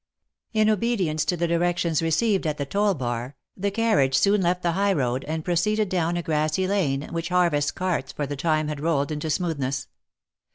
In 0.51 0.67
obedience 0.67 1.23
to 1.25 1.37
the 1.37 1.47
directions 1.47 2.01
received 2.01 2.47
at 2.47 2.57
the 2.57 2.65
ton 2.65 2.97
bar, 2.97 3.35
the 3.55 3.69
carriage 3.69 4.15
soon 4.17 4.41
left 4.41 4.63
the 4.63 4.71
high 4.71 4.93
road, 4.93 5.23
and 5.25 5.45
proceeded 5.45 5.89
down 5.89 6.17
a 6.17 6.23
grassy 6.23 6.65
lane, 6.67 7.03
which 7.11 7.29
harvest 7.29 7.75
carts 7.75 8.11
for 8.11 8.25
the 8.25 8.35
time 8.35 8.67
had 8.67 8.79
rolled 8.79 9.11
into 9.11 9.29
smoothness. 9.29 9.89